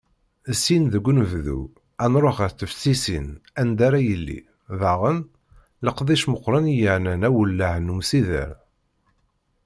[0.61, 1.59] Syin deg unebdu,
[2.03, 3.27] ad nruḥ ɣer teftisin
[3.61, 4.39] anda ara yili,
[4.79, 5.19] daɣen,
[5.85, 8.49] leqdic meqqren i yeɛnan awellah n umsider.